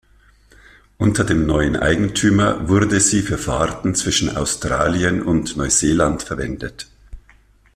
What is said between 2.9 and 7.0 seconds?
sie für Fahrten zwischen Australien und Neuseeland verwendet.